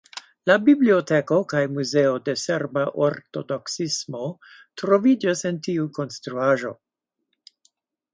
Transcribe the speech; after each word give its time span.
La 0.49 0.53
biblioteko 0.67 1.35
kaj 1.51 1.59
muzeo 1.73 2.15
de 2.29 2.33
serba 2.43 2.85
ortodoksismo 3.07 4.23
troviĝas 4.83 5.45
en 5.51 5.61
tiu 5.69 5.85
konstruaĵo. 5.99 6.73